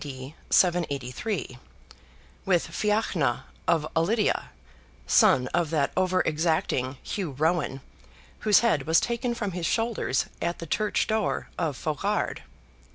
D. 0.03 0.33
783) 0.49 1.59
with 2.43 2.65
FIACHNA, 2.69 3.43
of 3.67 3.87
Ulidia, 3.95 4.45
son 5.05 5.45
of 5.49 5.69
that 5.69 5.91
over 5.95 6.21
exacting 6.21 6.97
Hugh 7.03 7.33
Roin, 7.33 7.81
whose 8.39 8.61
head 8.61 8.87
was 8.87 8.99
taken 8.99 9.35
from 9.35 9.51
his 9.51 9.67
shoulders 9.67 10.25
at 10.41 10.57
the 10.57 10.65
Church 10.65 11.05
door 11.05 11.49
of 11.55 11.77
Faughard. 11.77 12.41